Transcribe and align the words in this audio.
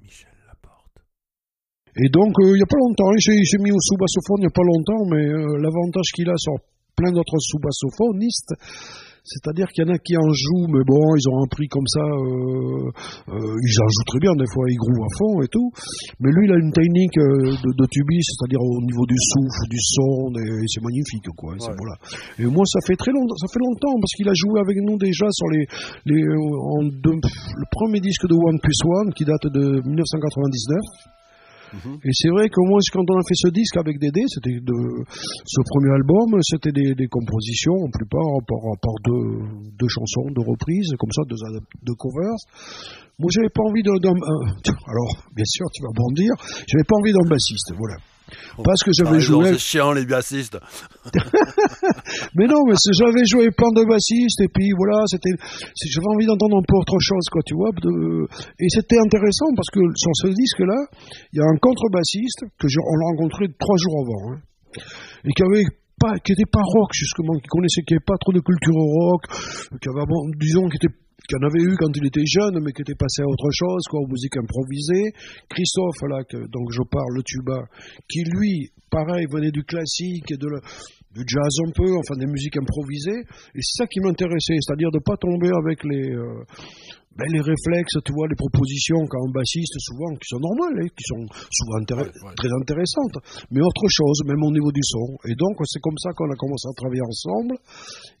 Michel 0.00 0.36
Laporte. 0.46 0.98
Et 1.96 2.08
donc, 2.08 2.32
euh, 2.40 2.54
il 2.54 2.60
n'y 2.60 2.62
a 2.62 2.66
pas 2.66 2.78
longtemps, 2.78 3.12
il 3.12 3.46
s'est 3.46 3.62
mis 3.62 3.72
au 3.72 3.80
sous-bassophone 3.80 4.38
il 4.38 4.46
n'y 4.46 4.52
a 4.52 4.56
pas 4.56 4.64
longtemps, 4.64 5.04
mais 5.10 5.24
euh, 5.26 5.58
l'avantage 5.58 6.10
qu'il 6.14 6.28
a 6.30 6.36
sur 6.36 6.54
plein 7.00 7.12
d'autres 7.12 7.38
sous-bassophonistes, 7.40 8.52
c'est-à-dire 9.24 9.68
qu'il 9.68 9.84
y 9.84 9.86
en 9.88 9.92
a 9.92 9.98
qui 10.00 10.16
en 10.16 10.32
jouent, 10.32 10.68
mais 10.72 10.80
bon, 10.84 11.00
ils 11.16 11.26
ont 11.28 11.44
un 11.44 11.48
prix 11.52 11.68
comme 11.68 11.86
ça, 11.86 12.00
euh, 12.02 12.88
euh, 13.36 13.36
ils 13.68 13.76
en 13.84 13.88
jouent 13.92 14.08
très 14.08 14.18
bien, 14.18 14.32
des 14.36 14.48
fois 14.48 14.64
ils 14.68 14.80
grouvent 14.80 15.04
à 15.04 15.12
fond 15.16 15.34
et 15.44 15.48
tout. 15.52 15.68
Mais 16.20 16.32
lui, 16.32 16.48
il 16.48 16.52
a 16.52 16.58
une 16.58 16.72
technique 16.72 17.16
euh, 17.20 17.52
de, 17.52 17.70
de 17.76 17.86
tubis, 17.92 18.24
c'est-à-dire 18.24 18.60
au 18.64 18.80
niveau 18.80 19.04
du 19.04 19.14
souffle, 19.20 19.64
du 19.68 19.76
son, 19.80 20.32
et 20.40 20.64
c'est 20.72 20.80
magnifique, 20.82 21.28
quoi. 21.36 21.52
Et, 21.54 21.60
c'est- 21.60 21.68
Ouais. 21.68 21.76
voilà. 21.84 21.96
et 22.40 22.46
moi, 22.48 22.64
ça 22.64 22.80
fait 22.88 22.96
très 22.96 23.12
longtemps, 23.12 23.36
ça 23.36 23.48
fait 23.52 23.60
longtemps, 23.60 23.94
parce 24.00 24.12
qu'il 24.16 24.28
a 24.28 24.34
joué 24.34 24.56
avec 24.60 24.76
nous 24.80 24.96
déjà 24.96 25.28
sur 25.36 25.48
les, 25.52 25.64
les 26.08 26.22
en 26.24 26.80
deux- 26.88 27.20
le 27.20 27.66
premier 27.70 28.00
disque 28.00 28.24
de 28.26 28.34
One 28.34 28.58
Plus 28.58 28.80
One, 28.88 29.12
qui 29.12 29.24
date 29.28 29.46
de 29.52 29.84
1999. 29.84 31.19
Mhm. 31.72 31.98
Et 32.02 32.12
c'est 32.12 32.30
vrai 32.30 32.48
que 32.48 32.60
moi, 32.66 32.78
quand 32.92 33.04
on 33.06 33.16
a 33.18 33.24
fait 33.28 33.38
ce 33.38 33.48
disque 33.48 33.76
avec 33.76 33.98
Dédé, 33.98 34.22
c'était 34.28 34.58
de 34.60 34.78
ce 35.46 35.60
premier 35.70 35.92
album, 35.94 36.38
c'était 36.42 36.72
des, 36.72 37.06
compositions, 37.06 37.74
en 37.74 37.90
plupart 37.90 38.26
par, 38.46 38.62
par 38.82 38.94
deux, 39.04 39.88
chansons, 39.88 40.30
deux 40.34 40.42
reprises, 40.46 40.90
comme 40.98 41.12
ça, 41.12 41.22
deux, 41.28 41.36
deux 41.86 41.94
covers. 41.98 42.38
Moi, 43.18 43.28
j'avais 43.34 43.52
pas 43.52 43.62
envie 43.62 43.82
d'un, 43.82 43.98
d'un- 44.00 44.16
un- 44.16 44.50
alors, 44.88 45.12
bien 45.36 45.44
sûr, 45.44 45.66
tu 45.72 45.82
vas 45.82 45.92
bondir, 45.94 46.32
j'avais 46.66 46.86
pas 46.88 46.96
envie 46.96 47.12
d'un 47.12 47.28
bassiste, 47.28 47.72
voilà. 47.76 47.96
Parce 48.64 48.82
que 48.82 48.90
j'avais 48.92 49.20
joué, 49.20 49.52
C'est 49.52 49.58
chiant 49.58 49.92
les 49.92 50.06
bassistes. 50.06 50.58
mais 52.36 52.46
non, 52.46 52.62
mais 52.66 52.74
j'avais 52.92 53.24
joué 53.24 53.50
plein 53.50 53.70
de 53.74 53.84
bassistes 53.88 54.40
et 54.40 54.48
puis 54.52 54.70
voilà, 54.76 55.02
c'était, 55.06 55.34
j'avais 55.88 56.06
envie 56.14 56.26
d'entendre 56.26 56.58
un 56.58 56.66
peu 56.66 56.76
autre 56.76 56.98
chose, 57.00 57.26
quoi, 57.30 57.42
tu 57.44 57.54
vois. 57.54 57.70
de- 57.82 58.26
et 58.60 58.68
c'était 58.68 58.98
intéressant 58.98 59.46
parce 59.56 59.68
que 59.72 59.80
sur 59.96 60.12
ce 60.14 60.28
disque-là, 60.28 60.78
il 61.32 61.38
y 61.38 61.42
a 61.42 61.46
un 61.46 61.56
contrebassiste 61.60 62.44
que 62.58 62.68
j'ai, 62.68 62.78
on 62.80 62.96
l'a 62.96 63.06
rencontré 63.16 63.46
trois 63.58 63.76
jours 63.76 63.96
avant, 64.04 64.22
hein, 64.34 64.38
et 65.24 65.30
qui 65.32 65.42
avait 65.42 65.64
pas, 65.98 66.16
qui 66.24 66.32
était 66.32 66.48
pas 66.50 66.62
rock 66.62 66.90
justement, 66.94 67.34
qui 67.38 67.48
connaissait, 67.48 67.82
qui 67.82 67.94
avait 67.94 68.04
pas 68.06 68.16
trop 68.20 68.32
de 68.32 68.40
culture 68.40 68.74
rock, 68.76 69.22
qui 69.80 69.88
avait, 69.88 70.06
bon, 70.06 70.30
disons, 70.38 70.68
qui 70.68 70.76
était 70.76 70.94
qui 71.28 71.34
en 71.36 71.46
avait 71.46 71.62
eu 71.62 71.76
quand 71.78 71.92
il 71.94 72.06
était 72.06 72.26
jeune, 72.26 72.60
mais 72.62 72.72
qui 72.72 72.82
était 72.82 72.94
passé 72.94 73.22
à 73.22 73.26
autre 73.26 73.50
chose, 73.52 73.82
quoi, 73.88 74.00
aux 74.00 74.08
musiques 74.08 74.36
improvisées. 74.36 75.12
Christophe, 75.48 76.02
là, 76.08 76.22
donc 76.48 76.70
je 76.72 76.82
parle, 76.90 77.14
le 77.16 77.22
tuba, 77.22 77.64
qui 78.08 78.24
lui, 78.24 78.70
pareil, 78.90 79.26
venait 79.30 79.50
du 79.50 79.64
classique 79.64 80.30
et 80.30 80.36
de 80.36 80.48
du 81.12 81.24
jazz 81.26 81.54
un 81.66 81.72
peu, 81.74 81.90
enfin 81.98 82.14
des 82.16 82.26
musiques 82.26 82.56
improvisées. 82.56 83.26
Et 83.54 83.60
c'est 83.60 83.82
ça 83.82 83.86
qui 83.86 84.00
m'intéressait, 84.00 84.54
c'est-à-dire 84.60 84.90
de 84.92 85.00
pas 85.04 85.16
tomber 85.16 85.50
avec 85.50 85.82
les, 85.82 86.14
euh, 86.14 86.44
ben, 87.18 87.26
les 87.32 87.40
réflexes, 87.42 87.98
tu 88.04 88.12
vois, 88.14 88.28
les 88.30 88.38
propositions 88.38 89.02
qu'a 89.10 89.18
un 89.18 89.30
bassiste 89.34 89.74
souvent, 89.82 90.14
qui 90.14 90.26
sont 90.30 90.38
normales, 90.40 90.78
hein, 90.84 90.88
qui 90.94 91.04
sont 91.10 91.24
souvent 91.50 91.76
intér- 91.82 92.06
Ouais, 92.06 92.28
ouais. 92.30 92.34
très 92.38 92.48
intéressantes, 92.54 93.16
mais 93.50 93.60
autre 93.60 93.86
chose, 93.90 94.22
même 94.26 94.42
au 94.42 94.52
niveau 94.52 94.70
du 94.70 94.80
son. 94.84 95.18
Et 95.26 95.34
donc 95.34 95.58
c'est 95.66 95.80
comme 95.82 95.98
ça 95.98 96.10
qu'on 96.14 96.30
a 96.30 96.36
commencé 96.38 96.68
à 96.70 96.74
travailler 96.78 97.02
ensemble. 97.02 97.54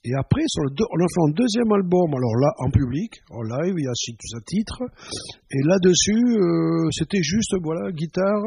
Et 0.04 0.12
après, 0.18 0.42
sur 0.48 0.64
le 0.64 0.70
deux- 0.74 0.90
on 0.90 0.98
a 0.98 1.08
fait 1.08 1.24
un 1.28 1.32
deuxième 1.38 1.70
album, 1.72 2.08
alors 2.12 2.34
là, 2.42 2.50
en 2.66 2.70
public, 2.70 3.10
en 3.30 3.42
live, 3.42 3.74
il 3.78 3.84
y 3.84 3.88
a 3.88 3.94
six 3.94 4.12
six 4.18 4.42
titres. 4.44 4.82
Et 5.52 5.62
là-dessus, 5.66 6.22
euh, 6.38 6.88
c'était 6.90 7.22
juste, 7.22 7.54
voilà, 7.62 7.90
guitare. 7.92 8.42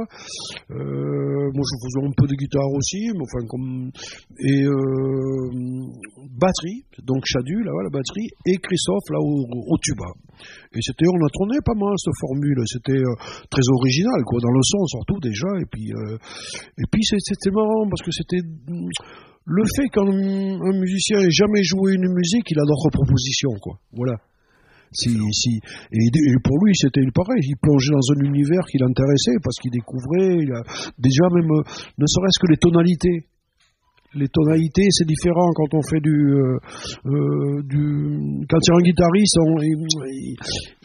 Euh, 0.71 1.51
moi, 1.55 1.63
je 1.63 1.75
faisais 1.83 2.03
un 2.03 2.11
peu 2.15 2.27
de 2.27 2.35
guitare 2.35 2.67
aussi, 2.71 3.09
mais 3.15 3.23
enfin, 3.23 3.45
comme. 3.47 3.91
Et 4.39 4.63
euh, 4.63 5.87
batterie, 6.43 6.83
donc 7.07 7.23
Chadu, 7.23 7.63
là, 7.63 7.71
la 7.83 7.89
batterie, 7.89 8.27
et 8.45 8.59
Christophe, 8.59 9.07
là, 9.15 9.19
au, 9.23 9.47
au 9.47 9.77
tuba. 9.79 10.11
Et 10.75 10.81
c'était, 10.81 11.07
on 11.07 11.21
a 11.23 11.29
tourné 11.31 11.55
pas 11.63 11.77
mal 11.77 11.93
cette 11.95 12.19
formule. 12.19 12.59
C'était 12.67 12.99
euh, 12.99 13.15
très 13.47 13.63
original, 13.79 14.19
quoi, 14.25 14.39
dans 14.43 14.51
le 14.51 14.63
son 14.63 14.83
surtout 14.87 15.19
déjà. 15.21 15.47
Et 15.61 15.67
puis, 15.71 15.87
euh, 15.93 16.17
et 16.77 16.87
puis 16.91 17.03
c'était 17.03 17.51
marrant 17.51 17.87
parce 17.87 18.03
que 18.03 18.11
c'était 18.11 18.43
le 19.45 19.63
fait 19.75 19.87
qu'un 19.89 20.07
un 20.07 20.75
musicien 20.79 21.19
ait 21.19 21.31
jamais 21.31 21.63
joué 21.63 21.93
une 21.95 22.11
musique, 22.11 22.47
il 22.49 22.59
a 22.59 22.65
d'autres 22.65 22.91
propositions, 22.91 23.55
quoi. 23.61 23.79
Voilà. 23.93 24.15
Si, 24.93 25.09
si, 25.09 25.57
et, 25.91 25.97
et 25.97 26.35
pour 26.43 26.63
lui, 26.63 26.73
c'était 26.75 27.01
pareil. 27.15 27.41
Il 27.41 27.57
plongeait 27.57 27.91
dans 27.91 28.13
un 28.13 28.29
univers 28.29 28.61
qui 28.69 28.77
l'intéressait 28.77 29.41
parce 29.41 29.57
qu'il 29.57 29.71
découvrait. 29.71 30.37
Il 30.37 30.51
a, 30.53 30.61
déjà 30.99 31.25
même, 31.33 31.49
euh, 31.49 31.63
ne 31.97 32.05
serait-ce 32.05 32.39
que 32.39 32.51
les 32.51 32.57
tonalités. 32.57 33.25
Les 34.15 34.27
tonalités, 34.29 34.85
c'est 34.91 35.07
différent 35.07 35.49
quand 35.55 35.73
on 35.73 35.81
fait 35.89 35.99
du, 35.99 36.13
euh, 36.13 36.57
euh, 37.05 37.61
du, 37.65 38.45
quand 38.49 38.59
il 38.61 38.69
y 38.69 38.73
a 38.73 38.77
un 38.77 38.85
guitariste, 38.85 39.37
on- 39.41 39.61
il, 39.61 39.73
il- 40.05 40.37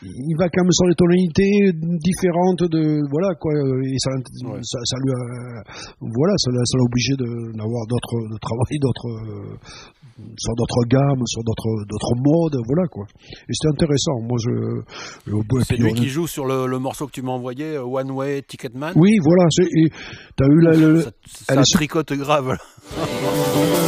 il 0.02 0.36
va 0.38 0.48
quand 0.48 0.62
même 0.64 0.72
sur 0.72 0.86
les 0.88 0.94
tonalités 0.94 1.72
différentes 2.00 2.64
de, 2.72 3.04
voilà 3.12 3.34
quoi, 3.36 3.52
et 3.84 3.98
ça, 3.98 4.10
Ouais. 4.48 4.60
ça, 4.62 4.78
ça 4.84 4.96
lui, 5.04 5.12
a- 5.12 5.62
voilà, 6.00 6.32
ça 6.38 6.50
l'a, 6.52 6.62
obligé 6.88 7.12
d'avoir 7.18 7.84
d'autres, 7.86 8.16
de 8.32 8.38
travailler 8.40 8.78
d'autres, 8.80 9.58
sur 10.38 10.54
d'autres 10.54 10.84
gammes, 10.88 11.22
sur 11.26 11.42
d'autres, 11.44 11.84
d'autres 11.88 12.14
modes, 12.16 12.56
voilà 12.66 12.86
quoi. 12.88 13.04
Et 13.30 13.52
c'était 13.52 13.72
intéressant. 13.72 14.20
Moi, 14.22 14.36
je, 14.40 14.50
et 15.30 15.64
C'est 15.64 15.76
lui 15.76 15.90
on- 15.90 15.94
qui 15.94 16.08
joue 16.08 16.26
sur 16.26 16.44
le, 16.46 16.66
le 16.66 16.78
morceau 16.78 17.06
que 17.06 17.12
tu 17.12 17.22
m'as 17.22 17.32
envoyé, 17.32 17.76
euh, 17.76 17.82
One 17.84 18.10
Way 18.10 18.42
Ticketman. 18.42 18.92
Oui, 18.96 19.16
voilà. 19.22 19.44
T'as 20.36 20.46
eu 20.46 20.60
la, 20.60 20.72
le- 20.72 21.02
Ça, 21.02 21.10
ça 21.26 21.44
elle 21.54 21.58
est 21.60 21.64
sur- 21.64 21.78
tricote 21.78 22.12
grave. 22.14 22.56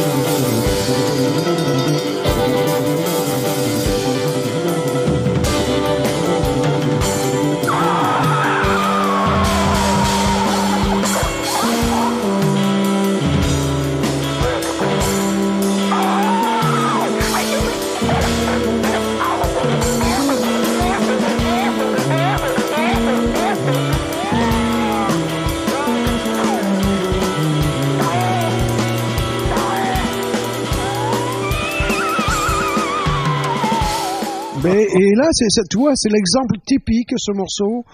et 34.93 35.15
là, 35.15 35.27
c'est, 35.31 35.47
tu 35.69 35.77
vois, 35.77 35.93
c'est 35.95 36.09
l'exemple 36.09 36.55
typique, 36.65 37.09
ce 37.17 37.31
morceau 37.31 37.85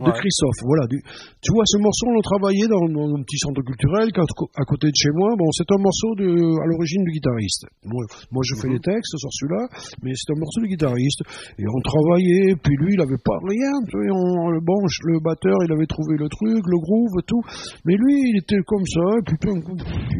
de 0.00 0.08
Ouais. 0.08 0.18
Christophe. 0.18 0.60
Voilà. 0.64 0.86
Du- 0.88 1.02
tu 1.44 1.50
vois, 1.52 1.62
ce 1.66 1.78
morceau, 1.78 2.06
on 2.10 2.14
l'a 2.16 2.24
travaillé 2.24 2.64
dans, 2.66 2.84
dans 2.90 3.08
un 3.12 3.22
petit 3.22 3.38
centre 3.38 3.62
culturel 3.62 4.08
à 4.08 4.64
côté 4.64 4.88
de 4.88 4.96
chez 4.96 5.12
moi. 5.14 5.36
Bon, 5.38 5.46
c'est 5.52 5.68
un 5.70 5.78
morceau 5.78 6.10
de, 6.18 6.26
à 6.32 6.64
l'origine 6.66 7.04
du 7.04 7.12
guitariste. 7.18 7.66
Moi, 7.84 8.02
moi 8.32 8.42
je 8.42 8.54
fais 8.60 8.68
Mhm. 8.68 8.74
les 8.76 8.82
textes 8.82 9.14
sur 9.20 9.30
celui-là, 9.30 9.62
mais 10.02 10.10
c'est 10.16 10.32
un 10.32 10.38
morceau 10.40 10.60
du 10.64 10.68
guitariste. 10.74 11.22
Et 11.58 11.64
on 11.68 11.80
travaillait, 11.86 12.56
puis 12.58 12.74
lui, 12.82 12.94
il 12.96 13.00
avait 13.02 13.20
pas 13.22 13.38
rien. 13.46 13.72
On- 14.10 14.50
le, 14.50 14.60
bon, 14.64 14.78
le 14.82 15.20
batteur, 15.22 15.58
il 15.66 15.70
avait 15.72 15.86
trouvé 15.86 16.16
le 16.18 16.26
truc, 16.28 16.62
le 16.66 16.78
groove, 16.82 17.16
tout. 17.26 17.42
Mais 17.84 17.94
lui, 17.94 18.32
il 18.32 18.36
était 18.42 18.58
comme 18.66 18.84
ça, 18.86 19.06
et 19.18 19.22
puis, 19.22 19.36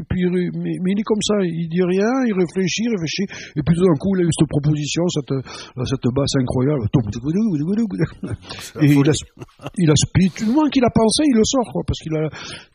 puis, 0.08 0.22
mais, 0.30 0.74
mais 0.78 0.90
il 0.94 0.98
est 1.00 1.08
comme 1.08 1.22
ça, 1.26 1.34
il 1.42 1.66
dit 1.68 1.82
rien, 1.82 2.10
il 2.28 2.34
réfléchit, 2.38 2.86
réfléchit, 2.86 3.26
et 3.56 3.62
puis 3.66 3.74
tout 3.74 3.82
d'un 3.82 3.98
coup, 3.98 4.14
il 4.16 4.22
a 4.22 4.26
eu 4.28 4.34
cette 4.36 4.48
proposition, 4.48 5.02
cette, 5.10 5.34
cette 5.90 6.06
basse 6.14 6.34
incroyable. 6.38 6.86
Et 8.82 8.92
il 8.92 9.08
a, 9.08 9.12
il 9.76 9.90
a 9.90 9.94
puis 10.14 10.30
moins 10.46 10.68
qu'il 10.70 10.84
a 10.84 10.90
pensé, 10.90 11.22
il 11.26 11.36
le 11.36 11.44
sort, 11.44 11.66
quoi, 11.72 11.82
parce 11.86 11.98
qu'il 12.00 12.14
a, 12.16 12.28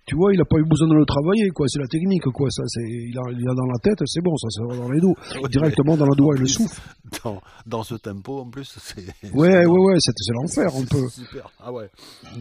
tu 0.05 0.15
vois, 0.15 0.33
il 0.33 0.39
a 0.41 0.45
pas 0.45 0.57
eu 0.57 0.63
besoin 0.63 0.87
de 0.87 0.95
le 0.95 1.05
travailler, 1.05 1.49
quoi. 1.49 1.67
C'est 1.67 1.79
la 1.79 1.87
technique, 1.87 2.23
quoi. 2.33 2.49
Ça, 2.49 2.63
c'est, 2.67 2.81
il 2.83 3.17
a, 3.17 3.23
il 3.31 3.47
a 3.47 3.53
dans 3.53 3.65
la 3.67 3.79
tête, 3.83 3.99
c'est 4.05 4.21
bon, 4.21 4.35
ça, 4.37 4.47
c'est 4.49 4.77
dans 4.77 4.89
les 4.91 5.01
dos, 5.01 5.15
directement 5.49 5.97
dans 5.97 6.05
le 6.05 6.15
doigt 6.15 6.35
et 6.35 6.39
le 6.39 6.47
souffle. 6.47 6.81
Dans, 7.23 7.39
dans 7.65 7.83
ce 7.83 7.95
tempo, 7.95 8.39
en 8.39 8.49
plus, 8.49 8.67
c'est. 8.79 9.05
Ouais, 9.33 9.65
ouais, 9.65 9.79
ouais, 9.79 9.95
c'est, 9.99 10.11
c'est 10.15 10.33
l'enfer, 10.33 10.67
un 10.75 10.85
peu. 10.85 11.07
Super. 11.09 11.49
Ah 11.59 11.71
ouais. 11.71 11.89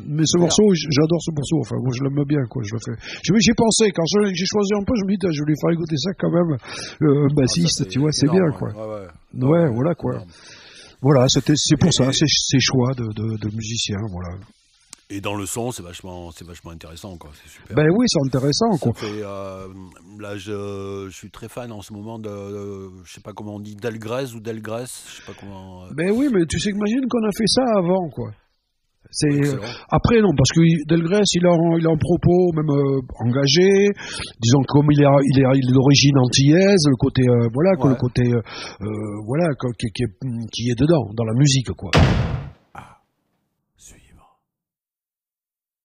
Mais 0.06 0.24
ce 0.26 0.38
morceau, 0.38 0.64
j'adore 0.74 1.22
ce 1.22 1.30
morceau. 1.30 1.58
Enfin, 1.60 1.76
moi, 1.82 1.92
je 1.92 2.02
l'aime 2.02 2.24
bien, 2.26 2.44
quoi. 2.48 2.62
Je 2.64 2.74
le 2.74 2.80
fais. 2.80 3.00
J'ai, 3.22 3.54
pensé 3.54 3.90
quand 3.92 4.04
j'ai 4.06 4.46
choisi 4.46 4.74
un 4.74 4.84
peu, 4.84 4.94
je 4.96 5.04
me 5.06 5.10
dis, 5.14 5.18
je 5.22 5.42
vais 5.42 5.50
lui 5.50 5.56
faire 5.60 5.70
écouter 5.70 5.96
ça 5.96 6.10
quand 6.18 6.30
même. 6.30 6.56
Euh, 7.02 7.28
bassiste, 7.34 7.82
Ah, 7.84 7.88
tu 7.88 8.00
vois, 8.00 8.12
c'est 8.12 8.28
bien, 8.28 8.42
ouais. 8.42 8.58
quoi. 8.58 8.70
Ouais, 8.70 9.06
ouais. 9.34 9.44
Ouais, 9.44 9.70
voilà, 9.72 9.94
quoi. 9.94 10.14
Énorme. 10.14 10.30
Voilà, 11.02 11.28
c'est 11.28 11.40
pour 11.78 11.88
Et- 11.88 11.92
ça, 11.92 12.12
c'est, 12.12 12.24
c'est 12.28 12.60
choix 12.60 12.92
de, 12.94 13.04
de, 13.04 13.36
de 13.38 13.54
musicien, 13.54 13.98
voilà. 14.10 14.36
Et 15.08 15.20
dans 15.20 15.36
le 15.36 15.46
son, 15.46 15.70
c'est 15.70 15.84
vachement, 15.84 16.32
c'est 16.32 16.44
vachement 16.44 16.72
intéressant, 16.72 17.16
quoi. 17.16 17.30
C'est 17.40 17.48
super. 17.48 17.76
Ben 17.76 17.86
oui, 17.96 18.06
c'est 18.08 18.18
intéressant, 18.26 18.72
Ça 18.72 18.78
quoi. 18.78 18.92
fait, 18.94 19.22
euh, 19.22 19.68
là, 20.18 20.36
je, 20.36 21.06
je 21.08 21.14
suis 21.16 21.30
très 21.30 21.48
fan 21.48 21.70
en 21.70 21.80
ce 21.80 21.92
moment 21.92 22.18
de, 22.18 22.28
de- 22.28 22.90
je 23.04 23.12
sais 23.12 23.20
pas 23.20 23.32
comment 23.32 23.54
on 23.54 23.60
dit, 23.60 23.76
Delgrès 23.76 24.32
ou 24.34 24.40
Delgrès, 24.40 24.86
je 25.08 25.16
sais 25.18 25.22
pas 25.24 25.38
comment. 25.38 25.84
euh, 25.84 25.88
Ben 25.94 26.10
oui, 26.10 26.28
mais 26.32 26.44
tu 26.46 26.58
sais, 26.58 26.70
imagine 26.70 27.06
qu'on 27.08 27.22
a 27.24 27.30
fait 27.38 27.46
ça 27.46 27.62
avant, 27.78 28.08
quoi. 28.08 28.30
Excellent. 29.38 29.62
après 29.90 30.20
non 30.20 30.30
parce 30.36 30.50
que 30.54 30.60
Delgrès 30.88 31.22
il 31.34 31.46
a 31.46 31.50
un- 31.50 31.78
il 31.78 31.86
a 31.86 31.90
un 31.90 31.96
propos 31.98 32.52
même 32.54 32.70
euh, 32.70 33.00
engagé 33.24 33.90
disons 34.42 34.62
comme 34.68 34.86
il 34.92 35.00
est 35.02 35.06
il 35.32 35.38
est, 35.40 35.72
d'origine 35.72 36.18
antillaise 36.18 36.82
le 36.88 36.96
côté 36.96 37.22
euh, 37.28 37.48
voilà 37.54 37.70
le 37.90 37.94
côté 37.96 38.22
euh, 38.22 38.40
euh, 38.82 38.86
voilà 39.26 39.46
qui 39.78 39.86
est, 39.86 40.12
qui 40.52 40.70
est 40.70 40.78
dedans 40.78 41.08
dans 41.16 41.24
la 41.24 41.34
musique 41.34 41.70
quoi 41.76 41.90